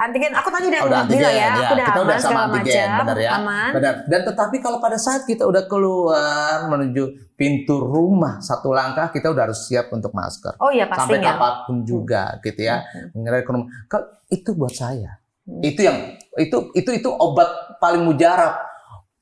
[0.00, 0.32] antigen.
[0.32, 1.52] Aku tadi udah, udah antigen, bilang ya, ya.
[1.52, 3.00] Aku udah kita aman udah sama antigen, macam.
[3.04, 3.30] Benar ya.
[3.36, 3.70] Aman.
[3.76, 3.94] Benar.
[4.08, 9.52] Dan tetapi kalau pada saat kita udah keluar menuju pintu rumah satu langkah, kita udah
[9.52, 10.56] harus siap untuk masker.
[10.56, 11.20] Oh iya pastinya.
[11.20, 12.40] Sampai apa pun juga, hmm.
[12.48, 12.76] gitu ya.
[13.12, 13.68] Mengenai rumah.
[14.32, 15.20] Itu buat saya.
[15.44, 15.60] Hmm.
[15.60, 18.56] Itu yang itu itu itu obat paling mujarab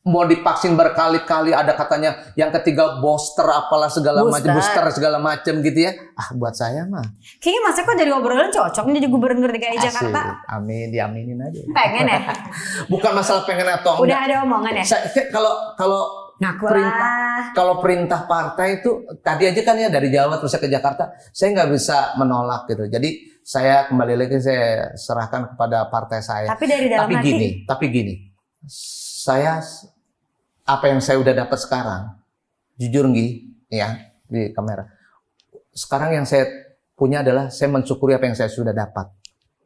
[0.05, 4.85] mau divaksin berkali-kali ada katanya yang ketiga booster apalah segala macam booster.
[4.93, 5.97] segala macam gitu ya.
[6.13, 7.09] Ah buat saya mah.
[7.41, 9.81] Kayaknya mas Eko dari obrolan cocok jadi gubernur DKI.
[9.81, 10.45] Jakarta.
[10.53, 11.57] Amin diaminin aja.
[11.73, 12.21] Pengen ya?
[12.93, 14.29] Bukan masalah pengen atau udah enggak.
[14.29, 14.85] ada omongan ya?
[15.33, 16.03] Kalau kalau
[16.35, 18.91] Ngaku perintah kalau perintah partai itu
[19.23, 22.91] tadi aja kan ya dari Jawa terus ke Jakarta saya nggak bisa menolak gitu.
[22.93, 26.51] Jadi saya kembali lagi saya serahkan kepada partai saya.
[26.51, 27.29] Tapi dari dalam tapi hati.
[27.31, 28.15] gini tapi gini.
[29.25, 29.63] Saya
[30.65, 32.03] apa yang saya udah dapat sekarang,
[32.81, 34.89] jujur nggih, ya di kamera.
[35.77, 36.49] Sekarang yang saya
[36.97, 39.13] punya adalah saya mensyukuri apa yang saya sudah dapat.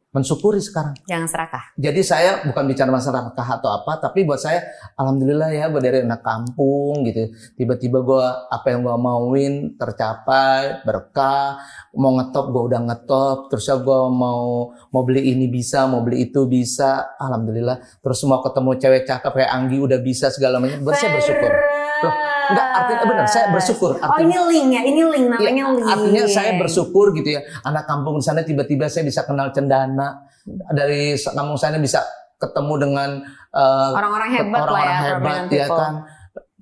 [0.09, 0.97] Mensyukuri sekarang.
[1.05, 1.63] Jangan serakah.
[1.77, 4.65] Jadi saya bukan bicara masalah serakah atau apa, tapi buat saya,
[4.97, 7.29] alhamdulillah ya, gue dari anak kampung gitu.
[7.53, 11.61] Tiba-tiba gue apa yang gue mauin tercapai, berkah.
[11.93, 13.37] Mau ngetop, gue udah ngetop.
[13.53, 17.13] Terus gue mau mau beli ini bisa, mau beli itu bisa.
[17.21, 17.77] Alhamdulillah.
[18.01, 20.81] Terus mau ketemu cewek cakep kayak Anggi udah bisa segala macam.
[20.81, 21.53] Buat saya bersyukur.
[22.01, 22.13] Loh,
[22.51, 23.91] enggak artinya benar saya bersyukur.
[24.01, 25.87] Artinya, oh ini link ya, ini link namanya ya, link.
[25.87, 27.41] Artinya saya bersyukur gitu ya.
[27.63, 30.25] Anak kampung di sana tiba-tiba saya bisa kenal cendana.
[30.49, 32.01] Dari kampung sana bisa
[32.39, 33.09] ketemu dengan
[33.51, 35.93] uh, orang-orang hebat orang-orang lah ya, hebat ya kan.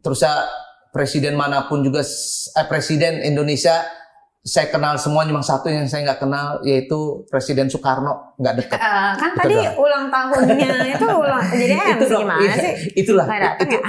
[0.01, 0.33] Terus ya
[0.89, 3.85] presiden mana pun juga eh, presiden Indonesia
[4.47, 8.79] saya kenal semua cuma satu yang saya nggak kenal yaitu Presiden Soekarno nggak dekat.
[8.79, 9.75] Uh, kan itu tadi doang.
[9.75, 12.73] ulang tahunnya itu ulang jadi MC itu gimana iya, sih?
[12.95, 13.25] Itulah.
[13.27, 13.81] Itu, ya?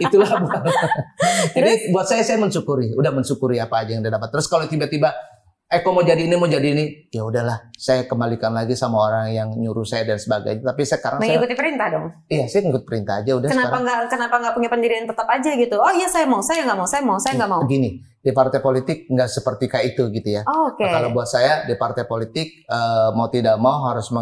[0.08, 0.30] itulah.
[1.56, 4.32] Jadi buat saya saya mensyukuri, udah mensyukuri apa aja yang dia dapat.
[4.32, 5.12] Terus kalau tiba-tiba
[5.70, 9.54] Eko mau jadi ini mau jadi ini ya udahlah saya kembalikan lagi sama orang yang
[9.54, 13.38] nyuruh saya dan sebagainya tapi sekarang mengikuti saya, perintah dong iya saya ngikut perintah aja
[13.38, 16.66] udah kenapa nggak kenapa nggak punya pendirian tetap aja gitu oh iya saya mau saya
[16.66, 20.12] nggak mau saya mau saya nggak mau begini di partai politik nggak seperti kayak itu
[20.12, 20.84] gitu ya oh, okay.
[20.84, 24.12] nah, kalau buat saya di partai politik uh, mau tidak mau harus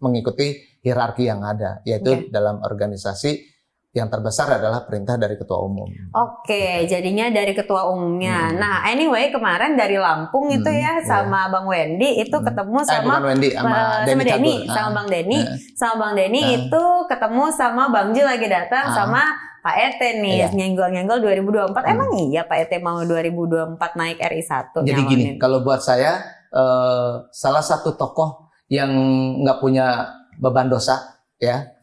[0.00, 2.28] mengikuti hierarki yang ada yaitu okay.
[2.28, 3.55] dalam organisasi
[3.96, 5.88] yang terbesar adalah perintah dari ketua umum.
[6.12, 8.52] Oke, jadinya dari ketua umumnya.
[8.52, 8.60] Hmm.
[8.60, 11.08] Nah, anyway kemarin dari Lampung hmm, itu ya iya.
[11.08, 11.52] sama yeah.
[11.56, 12.44] Bang Wendy itu hmm.
[12.44, 15.56] ketemu eh, sama Wendy sama, uh, sama Denny, sama Bang Denny, uh.
[15.72, 16.56] sama Bang Denny uh.
[16.60, 18.94] itu ketemu sama Bang Jil lagi datang uh.
[18.94, 19.22] sama
[19.64, 20.52] Pak Ete nih yeah.
[20.52, 21.72] nyenggol-nyenggol 2024.
[21.72, 21.88] Hmm.
[21.88, 26.20] Emang iya Pak Ete mau 2024 naik RI 1 Jadi gini, kalau buat saya
[26.52, 28.92] uh, salah satu tokoh yang
[29.40, 30.04] nggak punya
[30.36, 31.75] beban dosa ya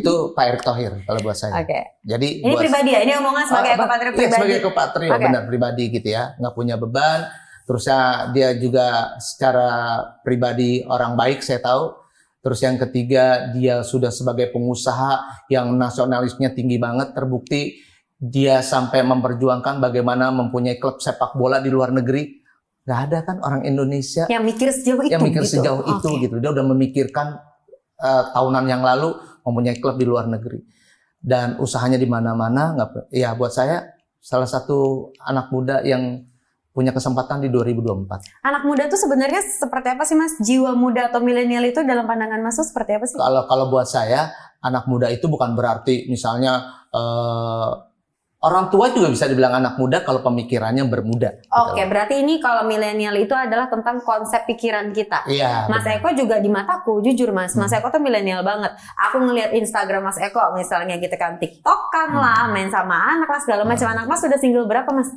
[0.00, 1.52] itu Pak Erick Thohir kalau buat saya.
[1.60, 1.68] Oke.
[1.68, 1.82] Okay.
[2.04, 4.34] Jadi ini buat, pribadi ya, ini omongan sebagai ekopatrio iya, pribadi.
[4.40, 5.24] sebagai ekopatrio okay.
[5.28, 7.20] benar pribadi gitu ya, nggak punya beban.
[7.64, 8.00] Terus ya
[8.32, 9.70] dia juga secara
[10.20, 11.96] pribadi orang baik saya tahu.
[12.44, 17.80] Terus yang ketiga dia sudah sebagai pengusaha yang nasionalisnya tinggi banget, terbukti
[18.20, 22.44] dia sampai memperjuangkan bagaimana mempunyai klub sepak bola di luar negeri.
[22.84, 25.16] Gak ada kan orang Indonesia yang mikir sejauh itu.
[25.16, 25.52] Yang mikir gitu.
[25.56, 25.92] sejauh okay.
[25.96, 26.36] itu gitu.
[26.36, 27.40] Dia udah memikirkan
[28.00, 30.62] uh, tahunan yang lalu mempunyai klub di luar negeri
[31.24, 36.24] dan usahanya di mana-mana nggak ya buat saya salah satu anak muda yang
[36.74, 38.42] punya kesempatan di 2024.
[38.42, 40.34] Anak muda itu sebenarnya seperti apa sih Mas?
[40.42, 43.14] Jiwa muda atau milenial itu dalam pandangan Mas itu seperti apa sih?
[43.14, 47.93] Kalau kalau buat saya anak muda itu bukan berarti misalnya uh,
[48.44, 51.40] orang tua juga bisa dibilang anak muda kalau pemikirannya bermuda.
[51.40, 51.88] Gitu Oke, gitu.
[51.88, 55.24] berarti ini kalau milenial itu adalah tentang konsep pikiran kita.
[55.24, 55.72] Iya.
[55.72, 55.96] Mas benar.
[56.04, 57.80] Eko juga di mataku, jujur Mas, Mas hmm.
[57.80, 58.76] Eko tuh milenial banget.
[59.08, 62.20] Aku ngelihat Instagram Mas Eko misalnya gitu kan TikTok kan hmm.
[62.20, 63.88] lah, main sama anak lah segala macam.
[63.88, 63.94] Hmm.
[63.96, 65.08] Anak Mas sudah single berapa Mas?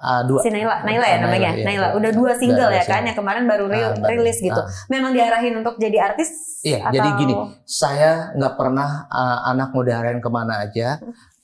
[0.00, 0.40] Uh, dua.
[0.40, 1.50] Si Naila, Naila ya namanya.
[1.52, 1.88] Naila, iya, Naila.
[2.00, 4.56] udah dua single ya kan, yang kemarin baru uh, rilis gitu.
[4.56, 4.64] Uh.
[4.88, 6.32] Memang diarahin untuk jadi artis?
[6.64, 6.94] Iya, atau...
[6.96, 7.34] jadi gini,
[7.68, 11.00] saya nggak pernah uh, anak mau diarahin ke mana aja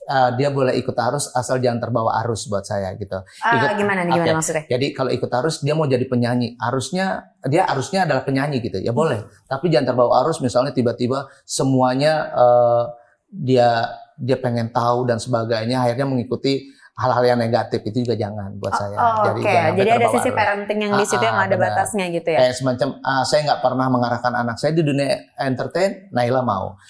[0.06, 3.18] uh, dia boleh ikut arus asal jangan terbawa arus buat saya gitu.
[3.42, 4.36] Uh, ikut, gimana nih gimana okay.
[4.38, 4.64] maksudnya?
[4.70, 8.78] Jadi kalau ikut arus dia mau jadi penyanyi, arusnya dia arusnya adalah penyanyi gitu.
[8.80, 9.50] Ya boleh, hmm.
[9.50, 12.82] tapi jangan terbawa arus misalnya tiba-tiba semuanya uh,
[13.30, 18.72] dia dia pengen tahu dan sebagainya akhirnya mengikuti hal-hal yang negatif itu juga jangan buat
[18.72, 18.96] oh, saya.
[18.96, 19.68] Oh, Jadi, okay.
[19.76, 21.76] Jadi ada sisi parenting yang di situ ah, yang ada benar.
[21.76, 22.38] batasnya gitu ya.
[22.40, 26.80] Kayak semacam uh, saya nggak pernah mengarahkan anak saya di dunia entertain, Naila mau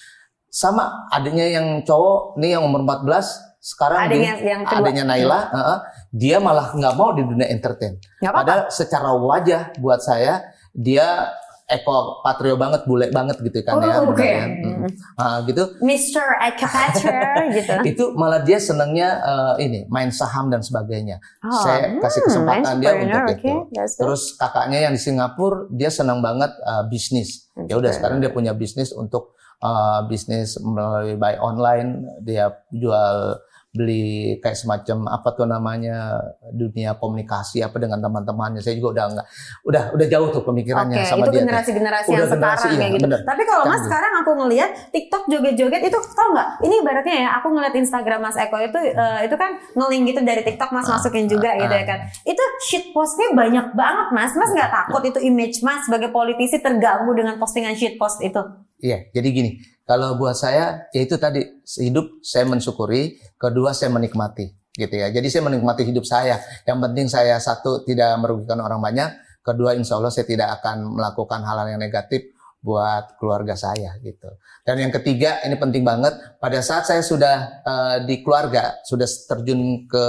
[0.47, 4.79] sama adanya yang cowok nih yang umur 14 sekarang adanya dia, yang kedua.
[4.79, 5.77] adanya Naila uh, uh,
[6.13, 7.99] dia malah nggak mau di dunia entertain.
[8.23, 10.39] Gak Padahal secara wajah buat saya
[10.71, 11.35] dia
[11.67, 13.99] Eko Patrio banget, bule banget gitu kan oh, ya.
[14.07, 14.39] Okay.
[14.39, 14.87] Hmm.
[15.19, 15.63] Uh, gitu.
[15.83, 16.25] Mr.
[16.47, 17.73] Eko Patrio gitu.
[17.83, 21.19] itu malah dia senangnya uh, ini main saham dan sebagainya.
[21.43, 23.35] Oh, Saya hmm, kasih kesempatan dia untuk okay.
[23.35, 23.53] itu.
[23.99, 27.51] Terus kakaknya yang di Singapura dia senang banget uh, bisnis.
[27.67, 33.41] Ya udah sekarang dia punya bisnis untuk uh, bisnis melalui buy online dia jual
[33.77, 36.17] beli kayak semacam apa tuh namanya
[36.49, 38.63] dunia komunikasi apa dengan teman-temannya.
[38.63, 39.27] Saya juga udah enggak
[39.69, 42.91] udah udah jauh tuh pemikirannya okay, sama itu dia generasi-generasi yang generasi, sekarang iya, kayak
[42.97, 43.05] gitu.
[43.05, 43.19] bener.
[43.21, 46.49] tapi kalau mas sekarang aku ngelihat TikTok joget-joget itu tau nggak?
[46.65, 50.41] Ini ibaratnya ya aku ngeliat Instagram Mas Eko itu uh, itu kan ngeling gitu dari
[50.41, 51.99] TikTok Mas ah, masukin juga ah, gitu ya kan.
[52.25, 54.33] Itu shit postnya banyak banget Mas.
[54.33, 58.41] Mas nggak takut itu image Mas sebagai politisi terganggu dengan postingan shit post itu
[58.77, 59.51] Iya, jadi gini,
[59.89, 61.41] kalau buat saya ya itu tadi
[61.81, 65.09] hidup saya mensyukuri, kedua saya menikmati gitu ya.
[65.09, 66.37] Jadi saya menikmati hidup saya.
[66.67, 69.09] Yang penting saya satu tidak merugikan orang banyak,
[69.41, 72.29] kedua insya Allah saya tidak akan melakukan hal-hal yang negatif
[72.61, 74.27] buat keluarga saya gitu.
[74.61, 79.87] Dan yang ketiga ini penting banget pada saat saya sudah uh, di keluarga, sudah terjun
[79.87, 80.05] ke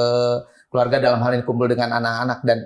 [0.68, 2.58] keluarga dalam hal ini kumpul dengan anak-anak dan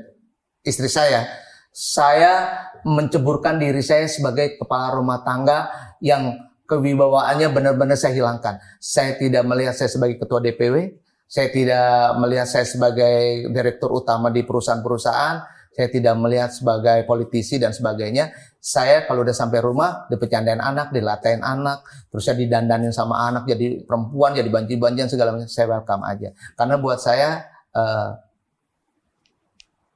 [0.64, 1.28] istri saya,
[1.70, 5.70] saya menceburkan diri saya sebagai kepala rumah tangga
[6.02, 6.34] yang
[6.66, 8.58] kewibawaannya benar-benar saya hilangkan.
[8.80, 14.44] Saya tidak melihat saya sebagai ketua DPW, saya tidak melihat saya sebagai direktur utama di
[14.44, 15.36] perusahaan-perusahaan,
[15.72, 18.28] saya tidak melihat sebagai politisi dan sebagainya.
[18.62, 23.82] Saya kalau udah sampai rumah, dipecandain anak, dilatain anak, terus saya didandanin sama anak, jadi
[23.82, 26.28] perempuan, jadi banci-bancian segala macam, saya welcome aja.
[26.54, 28.20] Karena buat saya uh,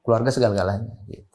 [0.01, 0.93] keluarga segala-galanya.
[1.07, 1.26] Gitu.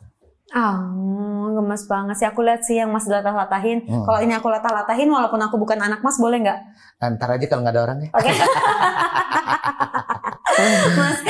[0.51, 2.27] Oh, gemes banget sih.
[2.27, 3.87] Aku lihat sih yang Mas latah-latahin.
[3.87, 4.03] Hmm.
[4.03, 6.59] Kalau ini aku latah-latahin, walaupun aku bukan anak Mas, boleh nggak?
[6.99, 8.11] Ntar aja kalau nggak ada orangnya.
[8.11, 8.27] Oke.
[8.27, 8.35] Okay.
[10.99, 11.23] mas,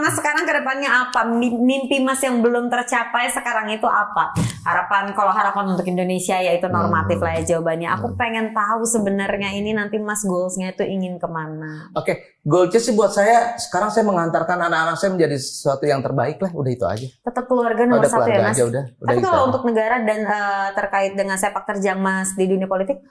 [0.00, 1.20] harapan Mas sekarang ke depannya apa?
[1.60, 4.32] Mimpi Mas yang belum tercapai sekarang itu apa?
[4.64, 7.24] Harapan kalau harapan untuk Indonesia ya itu normatif hmm.
[7.24, 7.88] lah ya jawabannya.
[8.00, 8.16] Aku hmm.
[8.16, 11.92] pengen tahu sebenarnya ini nanti Mas goalsnya itu ingin ke mana?
[11.92, 12.16] Oke, okay.
[12.48, 16.50] goalsnya sih buat saya sekarang saya mengantarkan anak-anak saya menjadi sesuatu yang terbaik lah.
[16.56, 17.06] Udah itu aja.
[17.20, 18.56] Tetap keluarga nomor satu ya Mas.
[18.56, 22.48] Aja, udah, udah Tapi kalau untuk negara dan uh, terkait dengan sepak terjang Mas di
[22.48, 23.04] dunia politik,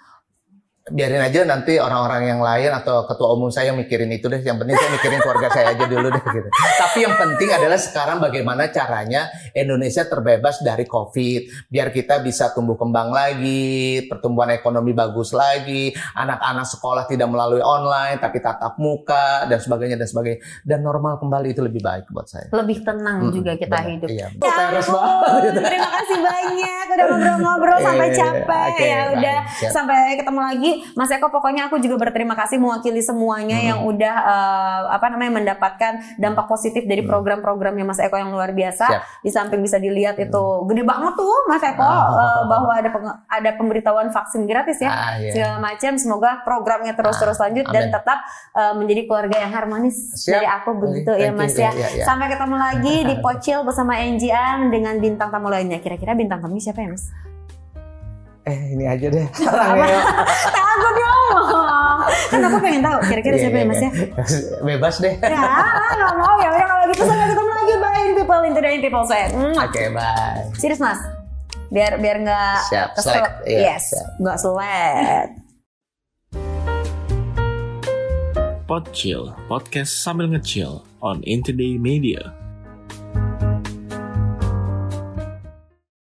[0.91, 4.41] biarin aja nanti orang-orang yang lain atau ketua umum saya mikirin itu deh.
[4.41, 6.49] Yang penting saya mikirin keluarga saya aja dulu deh gitu.
[6.53, 12.75] Tapi yang penting adalah sekarang bagaimana caranya Indonesia terbebas dari COVID, biar kita bisa tumbuh
[12.75, 19.61] kembang lagi, pertumbuhan ekonomi bagus lagi, anak-anak sekolah tidak melalui online tapi tatap muka dan
[19.61, 22.49] sebagainya dan sebagainya dan normal kembali itu lebih baik buat saya.
[22.51, 24.09] Lebih tenang hmm, juga kita benar, hidup.
[24.09, 24.27] Iya.
[24.39, 29.37] Ya, terima kasih banyak udah ngobrol-ngobrol sampai iya, capek okay, ya udah
[29.71, 33.67] sampai ketemu lagi Mas Eko pokoknya aku juga berterima kasih mewakili semuanya hmm.
[33.67, 37.09] yang udah uh, apa namanya mendapatkan dampak positif dari hmm.
[37.09, 38.85] program-programnya Mas Eko yang luar biasa.
[38.87, 39.01] Siap.
[39.23, 40.25] Di samping bisa dilihat hmm.
[40.29, 42.89] itu gede banget tuh Mas Eko uh, bahwa ada
[43.29, 45.33] ada pemberitahuan vaksin gratis ya ah, yeah.
[45.33, 45.95] segala macam.
[45.99, 48.19] Semoga programnya terus-terus ah, lanjut dan tetap
[48.55, 50.33] uh, menjadi keluarga yang harmonis Siap.
[50.39, 51.63] dari aku begitu okay, ya Mas you.
[51.63, 51.71] ya.
[51.71, 52.07] Yeah, yeah.
[52.07, 55.83] Sampai ketemu lagi di Pocil bersama NGM dengan bintang tamu lainnya.
[55.83, 57.28] Kira-kira bintang tamu siapa ya Mas?
[58.49, 59.27] Eh ini aja deh.
[60.57, 62.01] Takut ngomong.
[62.29, 63.91] Kan aku pengen tahu kira-kira iya, siapa ya Mas ya.
[64.67, 65.13] Bebas deh.
[65.21, 65.45] Ya,
[65.93, 69.29] nggak mau ya udah kalau gitu sampai ketemu lagi bye people in today people sweat.
[69.29, 70.41] Oke, okay, bye.
[70.57, 70.99] Serius Mas.
[71.69, 72.57] Biar biar nggak
[72.97, 73.21] kesel.
[73.45, 75.29] Yeah, yes, nggak selet.
[78.69, 82.38] Pod Chill, podcast sambil ngecil on Intoday Media.